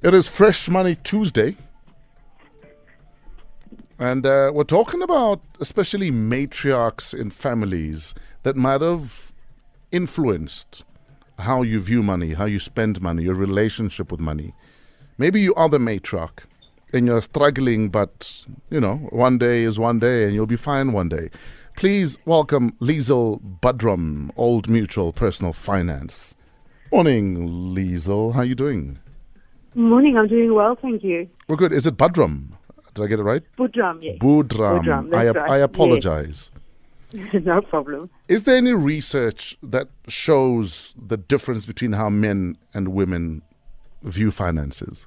It 0.00 0.14
is 0.14 0.28
Fresh 0.28 0.68
Money 0.68 0.94
Tuesday. 0.94 1.56
And 3.98 4.24
uh, 4.24 4.52
we're 4.54 4.62
talking 4.62 5.02
about 5.02 5.40
especially 5.58 6.12
matriarchs 6.12 7.12
in 7.12 7.30
families 7.30 8.14
that 8.44 8.54
might 8.54 8.80
have 8.80 9.32
influenced 9.90 10.84
how 11.40 11.62
you 11.62 11.80
view 11.80 12.04
money, 12.04 12.34
how 12.34 12.44
you 12.44 12.60
spend 12.60 13.02
money, 13.02 13.24
your 13.24 13.34
relationship 13.34 14.12
with 14.12 14.20
money. 14.20 14.54
Maybe 15.18 15.40
you 15.40 15.52
are 15.56 15.68
the 15.68 15.78
matriarch 15.78 16.44
and 16.92 17.08
you're 17.08 17.20
struggling, 17.20 17.88
but 17.88 18.44
you 18.70 18.78
know, 18.78 18.98
one 19.10 19.36
day 19.36 19.64
is 19.64 19.80
one 19.80 19.98
day 19.98 20.26
and 20.26 20.32
you'll 20.32 20.46
be 20.46 20.54
fine 20.54 20.92
one 20.92 21.08
day. 21.08 21.28
Please 21.76 22.18
welcome 22.24 22.70
Lizl 22.80 23.40
Budrum, 23.60 24.30
Old 24.36 24.68
Mutual 24.68 25.12
Personal 25.12 25.52
Finance. 25.52 26.36
Morning, 26.92 27.74
Lizl. 27.74 28.34
How 28.34 28.40
are 28.40 28.44
you 28.44 28.54
doing? 28.54 29.00
Morning, 29.78 30.16
I'm 30.18 30.26
doing 30.26 30.54
well, 30.54 30.76
thank 30.82 31.04
you. 31.04 31.28
We're 31.46 31.54
good. 31.54 31.72
Is 31.72 31.86
it 31.86 31.96
Budrum? 31.96 32.48
Did 32.94 33.04
I 33.04 33.06
get 33.06 33.20
it 33.20 33.22
right? 33.22 33.44
Budrum, 33.56 34.02
yes. 34.02 34.18
Budram. 34.18 34.82
Budrum, 34.82 35.14
I, 35.14 35.30
right. 35.30 35.50
I 35.50 35.58
apologize. 35.58 36.50
no 37.12 37.60
problem. 37.60 38.10
Is 38.26 38.42
there 38.42 38.56
any 38.56 38.72
research 38.72 39.56
that 39.62 39.86
shows 40.08 40.96
the 41.00 41.16
difference 41.16 41.64
between 41.64 41.92
how 41.92 42.08
men 42.08 42.58
and 42.74 42.88
women 42.88 43.42
view 44.02 44.32
finances? 44.32 45.06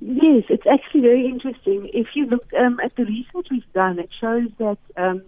Yes, 0.00 0.42
it's 0.48 0.66
actually 0.66 1.02
very 1.02 1.24
interesting. 1.24 1.90
If 1.94 2.08
you 2.14 2.26
look 2.26 2.44
um, 2.58 2.80
at 2.82 2.96
the 2.96 3.04
research 3.04 3.46
we've 3.52 3.72
done, 3.72 4.00
it 4.00 4.10
shows 4.20 4.48
that 4.58 4.78
um, 4.96 5.22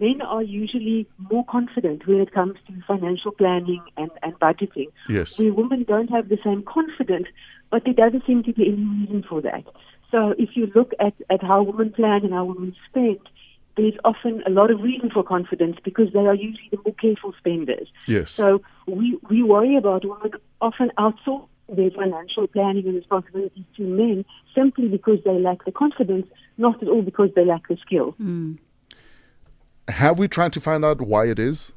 men 0.00 0.20
are 0.22 0.42
usually 0.42 1.06
more 1.30 1.44
confident 1.44 2.06
when 2.06 2.20
it 2.20 2.32
comes 2.32 2.56
to 2.66 2.72
financial 2.86 3.32
planning 3.32 3.82
and, 3.96 4.10
and 4.22 4.34
budgeting. 4.40 4.88
Yes. 5.08 5.38
Where 5.38 5.52
women 5.52 5.84
don't 5.84 6.10
have 6.10 6.28
the 6.28 6.38
same 6.44 6.62
confidence, 6.62 7.26
but 7.70 7.82
there 7.84 7.94
doesn't 7.94 8.26
seem 8.26 8.42
to 8.44 8.52
be 8.52 8.66
any 8.66 8.84
reason 8.84 9.24
for 9.28 9.40
that. 9.42 9.64
So 10.10 10.34
if 10.38 10.50
you 10.54 10.70
look 10.74 10.92
at, 11.00 11.14
at 11.30 11.42
how 11.42 11.62
women 11.62 11.92
plan 11.92 12.24
and 12.24 12.32
how 12.32 12.44
women 12.44 12.74
spend, 12.88 13.20
there's 13.76 13.94
often 14.04 14.42
a 14.46 14.50
lot 14.50 14.70
of 14.70 14.80
reason 14.80 15.10
for 15.10 15.24
confidence 15.24 15.76
because 15.84 16.12
they 16.12 16.20
are 16.20 16.34
usually 16.34 16.68
the 16.70 16.78
more 16.84 16.94
careful 16.94 17.34
spenders. 17.38 17.88
Yes. 18.06 18.30
So 18.30 18.62
we, 18.86 19.18
we 19.28 19.42
worry 19.42 19.76
about 19.76 20.04
women 20.04 20.32
often 20.60 20.92
outsource 20.98 21.48
their 21.68 21.90
financial 21.90 22.46
planning 22.46 22.86
and 22.86 22.94
responsibilities 22.94 23.64
to 23.76 23.82
men 23.82 24.24
simply 24.54 24.88
because 24.88 25.18
they 25.24 25.32
lack 25.32 25.64
the 25.64 25.72
confidence, 25.72 26.26
not 26.58 26.82
at 26.82 26.88
all 26.88 27.02
because 27.02 27.30
they 27.34 27.44
lack 27.44 27.66
the 27.68 27.76
skill. 27.84 28.12
Hmm. 28.12 28.54
Have 29.88 30.18
we 30.18 30.28
tried 30.28 30.52
to 30.54 30.60
find 30.60 30.84
out 30.84 31.00
why 31.00 31.26
it 31.26 31.38
is? 31.38 31.72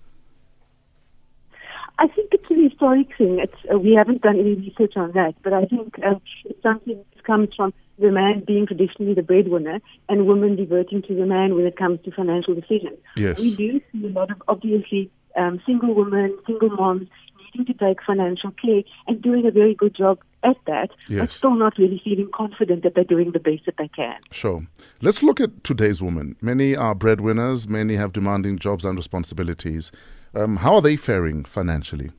I 2.00 2.08
think 2.08 2.30
it's 2.32 2.50
a 2.52 2.54
historic 2.54 3.08
thing. 3.18 3.40
It's, 3.40 3.56
uh, 3.74 3.80
we 3.80 3.94
haven't 3.94 4.22
done 4.22 4.40
any 4.40 4.54
research 4.54 4.96
on 4.96 5.12
that, 5.14 5.34
but 5.44 5.54
I 5.54 5.66
think 5.66 5.96
uh, 6.06 6.16
it's 6.46 6.62
something 6.62 6.96
that 6.96 7.24
comes 7.24 7.50
from 7.56 7.74
the 8.00 8.12
man 8.12 8.44
being 8.46 8.68
traditionally 8.68 9.16
the 9.16 9.24
breadwinner 9.24 9.80
and 10.08 10.28
women 10.28 10.56
diverting 10.56 11.02
to 11.04 11.16
the 11.16 11.26
man 11.26 11.56
when 11.56 11.66
it 11.66 11.76
comes 11.76 12.00
to 12.06 12.12
financial 12.12 12.54
decisions. 12.54 13.00
Yes. 13.16 13.40
We 13.40 13.56
do 13.56 13.82
see 13.92 14.06
a 14.06 14.10
lot 14.10 14.30
of 14.30 14.42
obviously 14.48 15.10
um, 15.36 15.60
single 15.66 15.96
women, 15.96 16.38
single 16.46 16.70
moms 16.70 17.08
needing 17.58 17.74
to 17.78 17.86
take 17.86 17.98
financial 18.06 18.52
care 18.52 18.84
and 19.08 19.22
doing 19.22 19.46
a 19.46 19.52
very 19.52 19.74
good 19.74 19.96
job 19.96 20.20
at 20.44 20.58
that, 20.66 20.90
but 21.08 21.10
Yes. 21.10 21.34
still 21.34 21.56
not 21.56 21.78
really 21.78 22.00
feeling 22.04 22.30
confident 22.34 22.84
that 22.84 22.96
they're 22.96 23.04
doing 23.04 23.32
the 23.32 23.40
best 23.40 23.66
that 23.66 23.76
they 23.78 23.88
can. 23.90 24.16
Sure. 24.32 24.68
Let's 25.02 25.24
look 25.24 25.42
at 25.42 25.64
today's 25.64 26.02
women. 26.02 26.36
Many 26.42 26.76
are 26.76 26.96
breadwinners, 26.96 27.68
many 27.68 27.96
have 27.96 28.14
demanding 28.14 28.58
jobs 28.60 28.86
and 28.86 28.96
responsibilities. 28.98 29.92
Um, 30.36 30.58
how 30.58 30.76
are 30.76 30.82
they 30.82 30.96
faring 30.96 31.44
financially? 31.46 32.12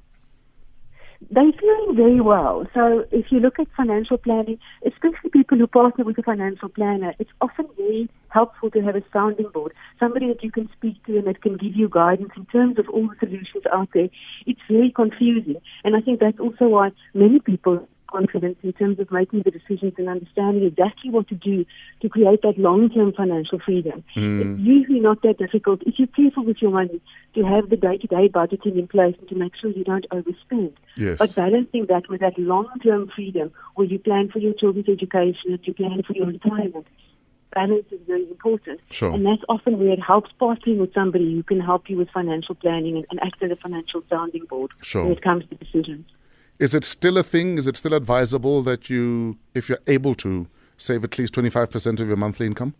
They're 1.31 1.53
feeling 1.61 1.97
very 1.97 2.21
well. 2.21 2.67
So 2.73 3.05
if 3.11 3.27
you 3.31 3.41
look 3.41 3.59
at 3.59 3.67
financial 3.77 4.19
planning, 4.19 4.59
especially 4.87 5.31
people 5.31 5.59
who 5.59 5.67
partner 5.67 6.05
with 6.05 6.17
a 6.17 6.23
financial 6.23 6.69
planner, 6.69 7.13
it's 7.19 7.31
often 7.41 7.67
very 7.77 8.09
helpful 8.29 8.71
to 8.71 8.81
have 8.83 8.95
a 8.95 9.03
sounding 9.13 9.51
board, 9.53 9.73
somebody 9.99 10.29
that 10.29 10.45
you 10.45 10.53
can 10.53 10.71
speak 10.77 11.05
to 11.07 11.19
and 11.19 11.27
that 11.27 11.43
can 11.43 11.57
give 11.57 11.75
you 11.75 11.89
guidance 11.89 12.31
in 12.37 12.47
terms 12.47 12.79
of 12.79 12.89
all 12.89 13.09
the 13.09 13.17
solutions 13.19 13.65
out 13.73 13.89
there. 13.95 14.09
It's 14.47 14.61
very 14.71 14.93
confusing. 14.95 15.61
And 15.83 15.97
I 15.97 16.01
think 16.01 16.21
that's 16.21 16.39
also 16.39 16.69
why 16.69 16.93
many 17.15 17.41
people 17.41 17.89
confidence 18.09 18.57
in 18.63 18.73
terms 18.73 18.99
of 18.99 19.11
making 19.11 19.43
the 19.43 19.51
decisions 19.51 19.95
and 19.99 20.09
understanding 20.09 20.65
exactly 20.65 21.11
what 21.11 21.29
to 21.29 21.35
do 21.35 21.65
to 22.01 22.09
create 22.09 22.43
that 22.43 22.59
long-term 22.59 23.13
financial 23.13 23.59
freedom. 23.59 24.05
It's 24.17 24.59
hmm. 24.59 24.65
usually 24.65 25.01
not 25.01 25.23
that 25.23 25.39
difficult 25.39 25.83
if 25.87 25.95
you're 25.99 26.09
careful 26.09 26.45
with 26.45 26.61
your 26.61 26.73
money 26.73 27.01
to 27.35 27.43
have 27.45 27.71
the 27.71 27.77
day-to-day 27.77 28.29
budgeting 28.29 28.79
in 28.79 28.89
place 28.89 29.15
and 29.19 29.29
to 29.29 29.35
make 29.35 29.53
sure 29.61 29.71
you 29.71 29.85
don't 29.85 30.09
overspend. 30.11 30.73
Yes. 30.97 31.19
But 31.19 31.35
balancing 31.35 31.87
that 31.87 32.09
with 32.09 32.21
that 32.21 32.39
long-term 32.39 33.13
freedom 33.15 33.53
where 33.75 33.87
you 33.87 33.99
plan 33.99 34.29
for 34.31 34.39
your 34.39 34.55
children's 34.55 34.89
education 34.89 35.53
and 35.53 35.61
you 35.63 35.75
plan 35.75 36.03
for 36.03 36.15
your 36.15 36.27
retirement, 36.27 36.87
balance 37.55 37.87
is 37.91 38.01
very 38.07 38.29
important. 38.29 38.81
Sure. 38.91 39.13
And 39.13 39.25
that's 39.25 39.43
often 39.49 39.79
where 39.79 39.93
it 39.93 40.01
helps 40.01 40.31
partnering 40.41 40.79
with 40.79 40.93
somebody 40.95 41.35
who 41.35 41.43
can 41.43 41.61
help 41.61 41.89
you 41.89 41.97
with 41.97 42.11
financial 42.11 42.55
planning 42.55 42.97
and, 42.97 43.07
and 43.11 43.21
act 43.21 43.43
as 43.43 43.51
a 43.51 43.57
financial 43.57 44.03
sounding 44.09 44.45
board 44.45 44.71
Sure. 44.83 45.05
when 45.05 45.13
it 45.13 45.23
comes 45.23 45.45
to 45.49 45.55
decisions. 45.55 46.07
Is 46.59 46.75
it 46.75 46.85
still 46.85 47.17
a 47.19 47.23
thing? 47.23 47.59
Is 47.59 47.67
it 47.67 47.77
still 47.77 47.95
advisable 47.95 48.63
that 48.63 48.91
you, 48.91 49.39
if 49.55 49.69
you're 49.69 49.79
able 49.87 50.15
to, 50.17 50.49
save 50.77 51.05
at 51.05 51.19
least 51.19 51.35
25% 51.35 52.01
of 52.01 52.07
your 52.07 52.17
monthly 52.17 52.47
income? 52.47 52.75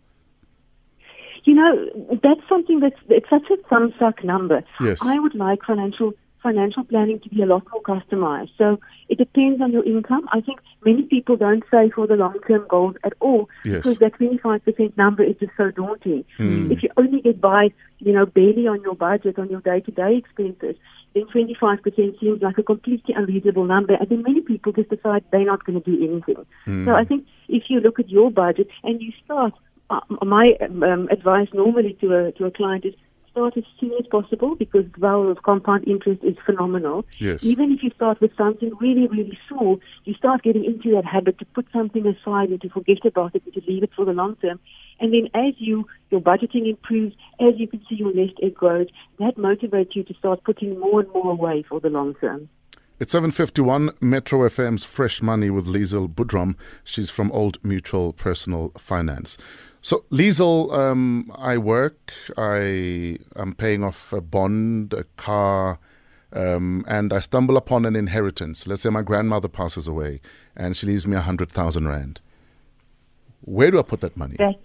You 1.45 1.55
know, 1.55 2.17
that's 2.21 2.41
something 2.49 2.79
that's 2.79 2.99
it's 3.07 3.29
such 3.29 3.49
a 3.49 3.57
thumb 3.69 3.93
suck 3.97 4.23
number. 4.23 4.61
Yes. 4.81 4.99
I 5.01 5.19
would 5.19 5.35
like 5.35 5.59
financial 5.65 6.13
financial 6.41 6.83
planning 6.83 7.19
to 7.21 7.29
be 7.29 7.41
a 7.41 7.45
lot 7.45 7.63
more 7.71 7.81
customized. 7.81 8.51
So 8.57 8.79
it 9.09 9.17
depends 9.17 9.61
on 9.61 9.71
your 9.71 9.83
income. 9.85 10.27
I 10.31 10.41
think 10.41 10.59
many 10.85 11.03
people 11.03 11.35
don't 11.37 11.63
save 11.71 11.93
for 11.93 12.07
the 12.07 12.15
long 12.15 12.37
term 12.47 12.65
goals 12.69 12.95
at 13.03 13.13
all 13.19 13.49
Yes. 13.65 13.77
because 13.77 13.99
that 13.99 14.13
twenty 14.15 14.37
five 14.37 14.63
percent 14.63 14.97
number 14.97 15.23
is 15.23 15.35
just 15.39 15.51
so 15.57 15.71
daunting. 15.71 16.23
If 16.39 16.83
you 16.83 16.89
only 16.97 17.21
get 17.21 17.41
by, 17.41 17.69
you 17.99 18.13
know, 18.13 18.25
barely 18.25 18.67
on 18.67 18.81
your 18.81 18.95
budget, 18.95 19.37
on 19.37 19.49
your 19.49 19.61
day 19.61 19.79
to 19.81 19.91
day 19.91 20.15
expenses, 20.17 20.75
then 21.13 21.25
twenty 21.27 21.55
five 21.59 21.81
percent 21.81 22.15
seems 22.19 22.41
like 22.41 22.57
a 22.57 22.63
completely 22.63 23.13
unreasonable 23.15 23.65
number 23.65 23.95
and 23.95 24.07
then 24.09 24.21
many 24.23 24.41
people 24.41 24.71
just 24.71 24.89
decide 24.89 25.23
they're 25.31 25.45
not 25.45 25.65
going 25.65 25.81
to 25.81 25.91
do 25.91 25.97
anything. 26.03 26.45
So 26.85 26.91
I 26.93 27.03
think 27.03 27.25
if 27.47 27.63
you 27.69 27.79
look 27.79 27.99
at 27.99 28.09
your 28.09 28.31
budget 28.31 28.69
and 28.83 29.01
you 29.01 29.11
start 29.25 29.53
uh, 29.89 30.01
my 30.23 30.53
um, 30.61 31.07
advice 31.11 31.47
normally 31.53 31.97
to 32.01 32.13
a 32.15 32.31
to 32.33 32.45
a 32.45 32.51
client 32.51 32.85
is 32.85 32.93
start 33.39 33.57
as 33.57 33.63
soon 33.79 33.93
as 33.99 34.05
possible 34.07 34.55
because 34.55 34.85
the 34.93 34.99
value 34.99 35.29
of 35.29 35.43
compound 35.43 35.87
interest 35.87 36.21
is 36.23 36.35
phenomenal. 36.45 37.05
Yes. 37.19 37.43
Even 37.43 37.71
if 37.71 37.81
you 37.81 37.91
start 37.95 38.19
with 38.19 38.35
something 38.37 38.71
really 38.81 39.07
really 39.07 39.37
small, 39.47 39.79
you 40.03 40.13
start 40.13 40.43
getting 40.43 40.65
into 40.65 40.91
that 40.95 41.05
habit 41.05 41.39
to 41.39 41.45
put 41.45 41.65
something 41.71 42.05
aside 42.05 42.49
and 42.49 42.61
to 42.61 42.69
forget 42.69 43.05
about 43.05 43.35
it 43.35 43.43
and 43.45 43.53
to 43.53 43.61
leave 43.67 43.83
it 43.83 43.91
for 43.95 44.05
the 44.05 44.13
long 44.13 44.35
term. 44.37 44.59
And 44.99 45.13
then 45.13 45.29
as 45.33 45.53
you 45.57 45.87
your 46.09 46.21
budgeting 46.21 46.67
improves, 46.69 47.15
as 47.39 47.53
you 47.57 47.67
can 47.67 47.81
see 47.87 47.95
your 47.95 48.13
nest 48.13 48.33
egg 48.43 48.55
grows, 48.55 48.87
that 49.19 49.37
motivates 49.37 49.95
you 49.95 50.03
to 50.03 50.13
start 50.15 50.43
putting 50.43 50.77
more 50.79 50.99
and 51.01 51.09
more 51.13 51.31
away 51.31 51.63
for 51.63 51.79
the 51.79 51.89
long 51.89 52.15
term. 52.15 52.49
It's 53.01 53.13
751 53.13 53.91
Metro 54.01 54.39
FM's 54.39 54.83
Fresh 54.83 55.21
Money 55.21 55.49
with 55.49 55.67
Lizl 55.67 56.13
Budhram. 56.13 56.55
She's 56.83 57.09
from 57.09 57.31
Old 57.31 57.57
Mutual 57.63 58.11
Personal 58.11 58.73
Finance. 58.77 59.37
So, 59.81 60.03
Lizl, 60.11 60.73
um, 60.77 61.31
I 61.37 61.57
work, 61.57 62.11
I 62.35 63.17
am 63.37 63.55
paying 63.57 63.85
off 63.85 64.11
a 64.11 64.19
bond, 64.19 64.91
a 64.91 65.05
car, 65.15 65.79
um, 66.33 66.83
and 66.89 67.13
I 67.13 67.21
stumble 67.21 67.55
upon 67.55 67.85
an 67.85 67.95
inheritance. 67.95 68.67
Let's 68.67 68.81
say 68.81 68.89
my 68.89 69.01
grandmother 69.01 69.47
passes 69.47 69.87
away 69.87 70.19
and 70.57 70.75
she 70.75 70.85
leaves 70.85 71.07
me 71.07 71.13
a 71.13 71.19
100,000 71.19 71.87
Rand. 71.87 72.19
Where 73.39 73.71
do 73.71 73.79
I 73.79 73.83
put 73.83 74.01
that 74.01 74.17
money? 74.17 74.35
that 74.39 74.59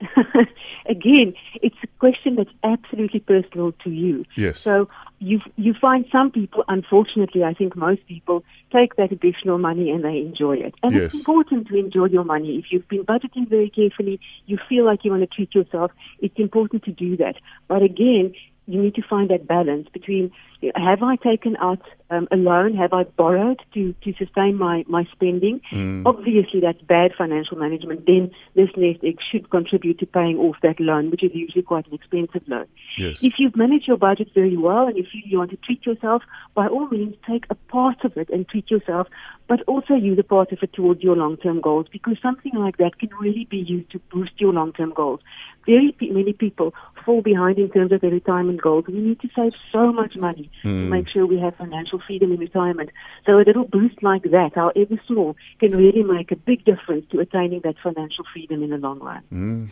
again, 0.86 1.34
it's 1.62 1.76
a 1.82 1.86
question 1.98 2.36
that's 2.36 2.50
absolutely 2.62 3.20
personal 3.20 3.72
to 3.84 3.90
you. 3.90 4.24
Yes. 4.36 4.60
So 4.60 4.88
you 5.24 5.40
you 5.56 5.72
find 5.80 6.04
some 6.12 6.30
people, 6.30 6.64
unfortunately, 6.68 7.42
I 7.44 7.54
think 7.54 7.74
most 7.76 8.06
people 8.06 8.44
take 8.72 8.96
that 8.96 9.10
additional 9.10 9.58
money 9.58 9.90
and 9.90 10.04
they 10.04 10.18
enjoy 10.18 10.56
it. 10.56 10.74
And 10.82 10.92
Yes. 10.94 11.04
it's 11.06 11.14
important 11.14 11.68
to 11.68 11.76
enjoy 11.76 12.06
your 12.06 12.24
money. 12.24 12.56
If 12.58 12.66
you've 12.70 12.88
been 12.88 13.04
budgeting 13.04 13.48
very 13.48 13.70
carefully, 13.70 14.20
you 14.46 14.58
feel 14.68 14.84
like 14.84 15.04
you 15.04 15.10
want 15.12 15.22
to 15.22 15.34
treat 15.36 15.54
yourself. 15.54 15.90
It's 16.20 16.38
important 16.38 16.84
to 16.84 16.92
do 16.92 17.16
that. 17.16 17.36
But 17.68 17.82
again, 17.82 18.34
you 18.66 18.80
need 18.80 18.94
to 18.94 19.02
find 19.02 19.30
that 19.30 19.46
balance 19.46 19.88
between 19.92 20.32
you 20.60 20.72
know, 20.74 20.84
have 20.88 21.02
I 21.02 21.16
taken 21.16 21.56
out 21.58 21.82
um, 22.10 22.26
a 22.30 22.36
loan, 22.36 22.74
have 22.76 22.92
I 22.92 23.04
borrowed 23.04 23.60
to, 23.74 23.94
to 24.04 24.14
sustain 24.14 24.56
my, 24.56 24.84
my 24.88 25.04
spending? 25.12 25.60
Obviously, 26.06 26.60
that's 26.60 26.80
bad 26.80 27.12
financial 27.16 27.58
management. 27.58 28.06
Then 28.06 28.30
this 28.54 28.70
nest 28.76 29.00
egg 29.04 29.18
should 29.30 29.50
contribute 29.50 29.98
to 29.98 30.06
paying 30.06 30.38
off 30.38 30.56
that 30.62 30.80
loan, 30.80 31.10
which 31.10 31.22
is 31.22 31.32
usually 31.34 31.62
quite 31.62 31.86
an 31.86 31.94
expensive 31.94 32.42
loan. 32.46 32.66
Yes. 32.96 33.22
If 33.22 33.34
you've 33.38 33.56
managed 33.56 33.86
your 33.86 33.96
budget 33.96 34.28
very 34.34 34.56
well 34.56 34.86
and 34.86 34.96
you 34.96 35.04
feel 35.04 35.22
you 35.24 35.38
want 35.38 35.50
to 35.50 35.56
treat 35.58 35.84
yourself, 35.84 36.22
by 36.54 36.66
all 36.68 36.88
means, 36.88 37.14
take 37.28 37.44
a 37.50 37.54
part 37.54 38.04
of 38.04 38.16
it 38.16 38.30
and 38.30 38.48
treat 38.48 38.70
yourself, 38.70 39.08
but 39.48 39.60
also 39.66 39.94
use 39.94 40.18
a 40.18 40.22
part 40.22 40.52
of 40.52 40.58
it 40.62 40.72
towards 40.72 41.02
your 41.02 41.16
long-term 41.16 41.60
goals 41.60 41.86
because 41.92 42.16
something 42.22 42.52
like 42.54 42.78
that 42.78 42.98
can 42.98 43.10
really 43.20 43.46
be 43.50 43.58
used 43.58 43.90
to 43.90 43.98
boost 44.10 44.32
your 44.38 44.52
long-term 44.52 44.92
goals. 44.94 45.20
Very 45.66 45.94
pe- 45.98 46.08
many 46.08 46.32
people 46.32 46.72
fall 47.04 47.22
behind 47.22 47.58
in 47.58 47.70
terms 47.70 47.92
of 47.92 48.00
their 48.00 48.10
retirement 48.10 48.60
goals. 48.60 48.86
We 48.86 48.94
need 48.94 49.20
to 49.20 49.28
save 49.34 49.54
so 49.72 49.92
much 49.92 50.16
money 50.16 50.50
to 50.62 50.68
hmm. 50.68 50.90
make 50.90 51.08
sure 51.08 51.26
we 51.26 51.38
have 51.40 51.56
financial 51.56 52.00
freedom 52.06 52.32
in 52.32 52.38
retirement. 52.38 52.90
So 53.26 53.38
a 53.38 53.44
little 53.44 53.64
boost 53.64 54.02
like 54.02 54.22
that, 54.24 54.52
however 54.54 55.00
small, 55.06 55.36
can 55.60 55.72
really 55.72 56.02
make 56.02 56.30
a 56.32 56.36
big 56.36 56.64
difference 56.64 57.06
to 57.10 57.20
attaining 57.20 57.60
that 57.64 57.76
financial 57.82 58.24
freedom 58.32 58.62
in 58.62 58.70
the 58.70 58.78
long 58.78 59.00
run. 59.00 59.22
Hmm. 59.30 59.66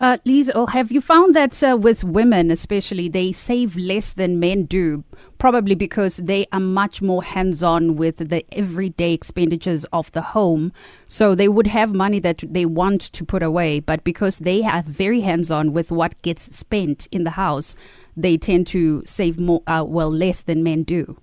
Uh, 0.00 0.16
Lizl, 0.24 0.68
have 0.68 0.92
you 0.92 1.00
found 1.00 1.34
that 1.34 1.60
uh, 1.60 1.76
with 1.76 2.04
women, 2.04 2.52
especially, 2.52 3.08
they 3.08 3.32
save 3.32 3.76
less 3.76 4.12
than 4.12 4.38
men 4.38 4.62
do? 4.62 5.02
Probably 5.38 5.74
because 5.74 6.18
they 6.18 6.46
are 6.52 6.60
much 6.60 7.02
more 7.02 7.24
hands 7.24 7.64
on 7.64 7.96
with 7.96 8.18
the 8.18 8.44
everyday 8.52 9.12
expenditures 9.12 9.84
of 9.86 10.12
the 10.12 10.22
home. 10.22 10.72
So 11.08 11.34
they 11.34 11.48
would 11.48 11.66
have 11.66 11.92
money 11.92 12.20
that 12.20 12.44
they 12.46 12.64
want 12.64 13.00
to 13.00 13.24
put 13.24 13.42
away, 13.42 13.80
but 13.80 14.04
because 14.04 14.38
they 14.38 14.62
are 14.62 14.82
very 14.82 15.22
hands 15.22 15.50
on 15.50 15.72
with 15.72 15.90
what 15.90 16.20
gets 16.22 16.54
spent 16.54 17.08
in 17.10 17.24
the 17.24 17.30
house, 17.30 17.74
they 18.16 18.36
tend 18.36 18.68
to 18.68 19.02
save 19.04 19.40
more, 19.40 19.64
uh, 19.66 19.84
well, 19.84 20.12
less 20.12 20.42
than 20.42 20.62
men 20.62 20.84
do. 20.84 21.16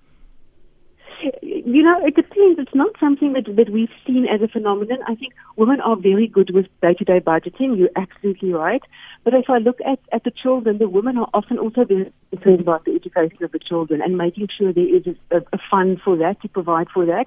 You 1.68 1.82
know, 1.82 1.98
it 2.06 2.14
depends. 2.14 2.60
It's 2.60 2.76
not 2.76 2.92
something 3.00 3.32
that, 3.32 3.56
that 3.56 3.70
we've 3.70 3.90
seen 4.06 4.24
as 4.24 4.40
a 4.40 4.46
phenomenon. 4.46 4.98
I 5.08 5.16
think 5.16 5.34
women 5.56 5.80
are 5.80 5.96
very 5.96 6.28
good 6.28 6.54
with 6.54 6.66
day-to-day 6.80 7.18
budgeting. 7.26 7.76
You're 7.76 7.90
absolutely 7.96 8.52
right. 8.52 8.82
But 9.24 9.34
if 9.34 9.50
I 9.50 9.58
look 9.58 9.80
at, 9.84 9.98
at 10.12 10.22
the 10.22 10.30
children, 10.30 10.78
the 10.78 10.88
women 10.88 11.18
are 11.18 11.28
often 11.34 11.58
also 11.58 11.84
very 11.84 12.12
concerned 12.30 12.60
about 12.60 12.84
the 12.84 12.94
education 12.94 13.42
of 13.42 13.50
the 13.50 13.58
children 13.58 14.00
and 14.00 14.16
making 14.16 14.46
sure 14.56 14.72
there 14.72 14.96
is 14.96 15.08
a, 15.32 15.38
a 15.52 15.58
fund 15.68 16.00
for 16.04 16.16
that 16.18 16.40
to 16.42 16.48
provide 16.48 16.86
for 16.88 17.04
that. 17.06 17.26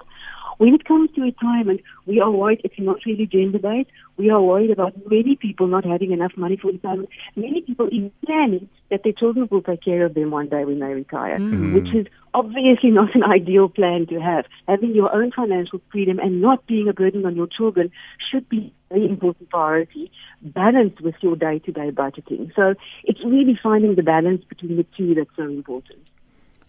When 0.60 0.74
it 0.74 0.84
comes 0.84 1.08
to 1.14 1.22
retirement, 1.22 1.80
we 2.04 2.20
are 2.20 2.30
worried 2.30 2.60
it's 2.64 2.74
not 2.78 2.98
really 3.06 3.24
gender 3.24 3.58
based. 3.58 3.88
We 4.18 4.28
are 4.28 4.42
worried 4.42 4.70
about 4.70 4.92
many 5.10 5.34
people 5.34 5.66
not 5.66 5.86
having 5.86 6.10
enough 6.12 6.32
money 6.36 6.58
for 6.58 6.70
retirement. 6.70 7.08
Many 7.34 7.62
people 7.62 7.88
even 7.90 8.12
planning 8.26 8.68
that 8.90 9.02
their 9.02 9.14
children 9.14 9.48
will 9.50 9.62
take 9.62 9.82
care 9.82 10.04
of 10.04 10.12
them 10.12 10.30
one 10.32 10.50
day 10.50 10.66
when 10.66 10.80
they 10.80 10.92
retire, 10.92 11.38
mm. 11.38 11.50
mm-hmm. 11.50 11.74
which 11.76 11.94
is 11.94 12.06
obviously 12.34 12.90
not 13.00 13.14
an 13.14 13.24
ideal 13.24 13.70
plan 13.70 14.06
to 14.08 14.20
have. 14.20 14.44
Having 14.68 14.94
your 14.94 15.10
own 15.14 15.32
financial 15.32 15.80
freedom 15.90 16.18
and 16.18 16.42
not 16.42 16.66
being 16.66 16.88
a 16.88 16.92
burden 16.92 17.24
on 17.24 17.36
your 17.36 17.46
children 17.46 17.90
should 18.30 18.46
be 18.50 18.70
a 18.90 18.94
very 18.94 19.08
important 19.08 19.48
priority, 19.48 20.12
balanced 20.42 21.00
with 21.00 21.14
your 21.22 21.36
day 21.36 21.58
to 21.60 21.72
day 21.72 21.90
budgeting. 21.90 22.54
So 22.54 22.74
it's 23.04 23.24
really 23.24 23.58
finding 23.62 23.94
the 23.94 24.02
balance 24.02 24.44
between 24.44 24.76
the 24.76 24.84
two 24.94 25.14
that's 25.14 25.34
so 25.36 25.44
important. 25.44 26.00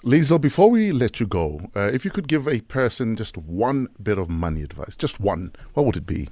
Lizl, 0.03 0.41
before 0.41 0.69
we 0.69 0.91
let 0.91 1.19
you 1.19 1.27
go, 1.27 1.69
uh, 1.75 1.91
if 1.93 2.03
you 2.03 2.11
could 2.11 2.27
give 2.27 2.47
a 2.47 2.61
person 2.61 3.15
just 3.15 3.37
one 3.37 3.87
bit 4.01 4.17
of 4.17 4.29
money 4.29 4.63
advice, 4.63 4.95
just 4.95 5.19
one, 5.19 5.53
what 5.73 5.85
would 5.85 5.95
it 5.95 6.07
be? 6.07 6.29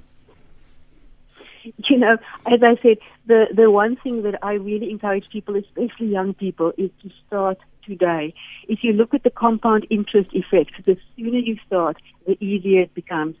you 1.88 1.98
know, 1.98 2.16
as 2.46 2.62
I 2.62 2.76
said, 2.82 2.98
the, 3.26 3.46
the 3.54 3.70
one 3.70 3.96
thing 3.96 4.22
that 4.22 4.38
I 4.42 4.54
really 4.54 4.90
encourage 4.90 5.28
people, 5.30 5.56
especially 5.56 6.08
young 6.08 6.34
people, 6.34 6.72
is 6.76 6.90
to 7.02 7.10
start 7.26 7.58
today. 7.84 8.34
If 8.68 8.82
you 8.82 8.92
look 8.92 9.14
at 9.14 9.22
the 9.22 9.30
compound 9.30 9.86
interest 9.90 10.30
effect, 10.32 10.72
the 10.84 10.96
sooner 11.16 11.38
you 11.38 11.58
start, 11.66 11.98
the 12.26 12.42
easier 12.44 12.82
it 12.82 12.94
becomes. 12.94 13.36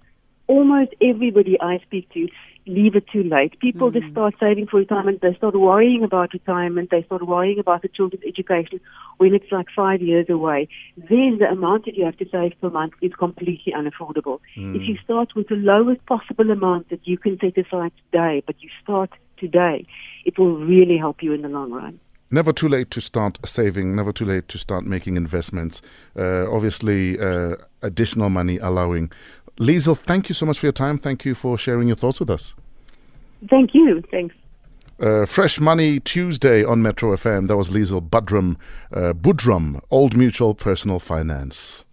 Almost 0.46 0.94
everybody 1.00 1.60
I 1.60 1.78
speak 1.78 2.12
to 2.14 2.28
leave 2.66 2.94
it 2.94 3.06
too 3.08 3.22
late. 3.22 3.58
People 3.60 3.90
just 3.90 4.10
start 4.10 4.34
saving 4.38 4.66
for 4.66 4.78
retirement. 4.78 5.20
They 5.20 5.34
start 5.34 5.54
worrying 5.54 6.04
about 6.04 6.32
retirement. 6.32 6.90
They 6.90 7.02
start 7.04 7.26
worrying 7.26 7.58
about 7.58 7.82
the 7.82 7.88
children's 7.88 8.24
education 8.26 8.80
when 9.18 9.34
it's 9.34 9.50
like 9.50 9.66
five 9.74 10.02
years 10.02 10.26
away. 10.28 10.68
Then 10.96 11.38
the 11.38 11.48
amount 11.50 11.86
that 11.86 11.96
you 11.96 12.04
have 12.04 12.16
to 12.18 12.28
save 12.30 12.52
per 12.60 12.70
month 12.70 12.94
is 13.00 13.12
completely 13.14 13.72
unaffordable. 13.72 14.40
If 14.56 14.88
you 14.88 14.96
start 15.02 15.34
with 15.34 15.48
the 15.48 15.56
lowest 15.56 16.04
possible 16.06 16.50
amount 16.50 16.90
that 16.90 17.06
you 17.06 17.18
can 17.18 17.38
set 17.40 17.56
aside 17.58 17.92
today, 18.10 18.42
but 18.46 18.56
you 18.60 18.68
start 18.82 19.10
today, 19.38 19.86
it 20.24 20.38
will 20.38 20.56
really 20.58 20.98
help 20.98 21.22
you 21.22 21.32
in 21.32 21.42
the 21.42 21.48
long 21.48 21.72
run. 21.72 21.98
Never 22.32 22.52
too 22.52 22.68
late 22.68 22.92
to 22.92 23.00
start 23.00 23.40
saving, 23.44 23.96
never 23.96 24.12
too 24.12 24.24
late 24.24 24.46
to 24.48 24.58
start 24.58 24.84
making 24.84 25.16
investments. 25.16 25.82
Uh, 26.16 26.46
obviously, 26.48 27.18
uh, 27.18 27.56
additional 27.82 28.28
money 28.28 28.58
allowing. 28.58 29.10
Lizl, 29.60 29.94
thank 29.96 30.30
you 30.30 30.34
so 30.34 30.46
much 30.46 30.58
for 30.58 30.66
your 30.66 30.72
time. 30.72 30.98
Thank 30.98 31.26
you 31.26 31.34
for 31.34 31.58
sharing 31.58 31.86
your 31.86 31.96
thoughts 31.96 32.18
with 32.18 32.30
us. 32.30 32.54
Thank 33.50 33.74
you. 33.74 34.02
Thanks. 34.10 34.34
Uh, 34.98 35.26
Fresh 35.26 35.60
Money 35.60 36.00
Tuesday 36.00 36.64
on 36.64 36.82
Metro 36.82 37.14
FM. 37.14 37.48
That 37.48 37.58
was 37.58 37.70
Lizl 37.70 38.06
Budrum, 38.08 38.56
uh, 38.92 39.12
Budrum, 39.12 39.80
Old 39.90 40.16
Mutual 40.16 40.54
Personal 40.54 40.98
Finance. 40.98 41.84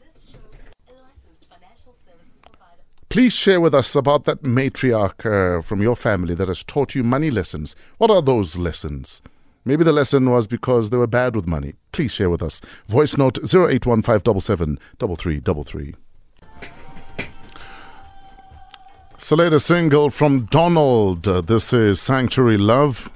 Please 3.09 3.33
share 3.33 3.61
with 3.61 3.73
us 3.73 3.95
about 3.95 4.25
that 4.25 4.43
matriarch 4.43 5.25
uh, 5.25 5.61
from 5.61 5.81
your 5.81 5.95
family 5.95 6.35
that 6.35 6.49
has 6.49 6.63
taught 6.63 6.95
you 6.95 7.03
money 7.03 7.29
lessons. 7.29 7.75
What 7.97 8.11
are 8.11 8.21
those 8.21 8.57
lessons? 8.57 9.21
Maybe 9.63 9.83
the 9.83 9.93
lesson 9.93 10.29
was 10.29 10.47
because 10.47 10.89
they 10.89 10.97
were 10.97 11.07
bad 11.07 11.35
with 11.35 11.47
money. 11.47 11.73
Please 11.91 12.13
share 12.13 12.29
with 12.29 12.43
us. 12.43 12.61
Voice 12.87 13.17
note 13.17 13.37
081577 13.37 14.77
3333. 14.99 15.95
Saleda 19.27 19.61
single 19.61 20.09
from 20.09 20.45
Donald. 20.45 21.27
Uh, 21.27 21.41
this 21.41 21.73
is 21.73 21.99
Sanctuary 21.99 22.57
Love. 22.57 23.09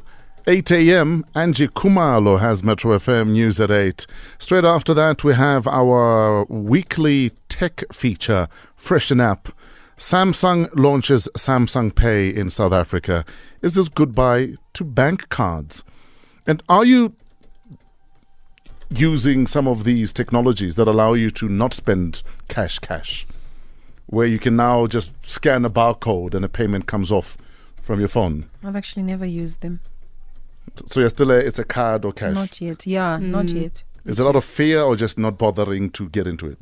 8 0.46 0.70
a.m. 0.72 1.24
Angie 1.36 1.70
Khumalo 1.70 2.38
has 2.38 2.66
Metro 2.66 2.98
FM 2.98 3.30
News 3.30 3.62
at 3.62 3.72
8. 3.72 4.06
Straight 4.38 4.66
after 4.66 4.94
that, 4.94 5.24
we 5.24 5.34
have 5.36 5.68
our 5.68 6.44
weekly 6.50 7.32
tech 7.48 7.86
feature, 7.94 8.50
Freshen 8.76 9.22
Up. 9.22 9.54
Samsung 9.96 10.68
launches 10.76 11.30
Samsung 11.38 11.96
Pay 11.96 12.28
in 12.28 12.50
South 12.50 12.74
Africa. 12.74 13.24
Is 13.62 13.76
this 13.76 13.88
goodbye 13.88 14.56
to 14.74 14.84
bank 14.84 15.30
cards? 15.30 15.86
And 16.46 16.62
are 16.68 16.84
you 16.84 17.16
using 18.90 19.48
some 19.48 19.66
of 19.66 19.86
these 19.86 20.12
technologies 20.12 20.76
that 20.76 20.90
allow 20.90 21.14
you 21.14 21.32
to 21.32 21.48
not 21.48 21.74
spend 21.74 22.22
cash 22.50 22.80
cash? 22.80 23.26
Where 24.12 24.28
you 24.28 24.38
can 24.40 24.56
now 24.56 24.86
just 24.88 25.12
scan 25.28 25.66
a 25.66 25.70
barcode 25.70 26.34
and 26.36 26.46
a 26.46 26.50
payment 26.50 26.86
comes 26.86 27.12
off 27.12 27.38
from 27.82 28.00
your 28.00 28.10
phone. 28.10 28.50
I've 28.64 28.76
actually 28.76 29.04
never 29.04 29.26
used 29.26 29.62
them. 29.62 29.80
So 30.86 31.00
you're 31.00 31.10
still 31.10 31.32
a, 31.32 31.38
it's 31.38 31.58
a 31.60 31.64
card 31.64 32.06
or 32.06 32.12
cash. 32.14 32.36
Not 32.36 32.62
yet. 32.62 32.86
Yeah, 32.86 33.18
not 33.18 33.50
yet. 33.50 33.84
Is 34.06 34.18
there 34.18 34.24
a 34.26 34.30
lot 34.30 34.36
of 34.36 34.44
fear 34.44 34.82
or 34.82 34.96
just 34.96 35.18
not 35.18 35.38
bothering 35.38 35.92
to 35.92 36.10
get 36.10 36.26
into 36.28 36.48
it? 36.48 36.58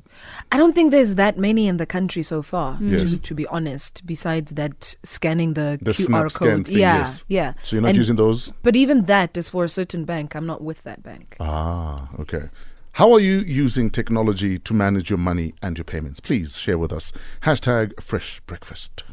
I 0.51 0.57
don't 0.57 0.73
think 0.73 0.91
there's 0.91 1.15
that 1.15 1.37
many 1.37 1.67
in 1.67 1.77
the 1.77 1.85
country 1.85 2.21
so 2.21 2.41
far, 2.41 2.77
Yes. 2.81 3.11
to, 3.11 3.17
to 3.17 3.33
be 3.33 3.47
honest, 3.47 4.05
besides 4.05 4.51
that 4.53 4.95
scanning 5.03 5.53
the, 5.53 5.79
The 5.81 5.91
QR 5.91 6.05
snap 6.05 6.21
code. 6.23 6.31
scan 6.33 6.63
thing, 6.65 6.77
yeah, 6.77 6.97
yes. 6.99 7.25
yeah. 7.29 7.53
So 7.63 7.75
you're 7.77 7.81
not 7.81 7.89
And- 7.89 7.97
using 7.97 8.15
those? 8.17 8.51
But 8.61 8.75
even 8.75 9.05
that 9.05 9.37
is 9.37 9.47
for 9.49 9.63
a 9.63 9.69
certain 9.69 10.03
bank. 10.05 10.35
I'm 10.35 10.45
not 10.45 10.61
with 10.61 10.83
that 10.83 11.01
bank. 11.01 11.35
Ah, 11.39 12.09
okay. 12.19 12.43
How 12.93 13.13
are 13.13 13.19
you 13.19 13.39
using 13.39 13.89
technology 13.89 14.59
to 14.59 14.73
manage 14.73 15.09
your 15.09 15.19
money 15.19 15.53
and 15.61 15.77
your 15.77 15.85
payments? 15.85 16.19
Please 16.19 16.57
share 16.57 16.77
with 16.77 16.91
us. 16.91 17.13
Hashtag 17.43 18.01
Fresh 18.01 18.41
Breakfast. 18.45 19.03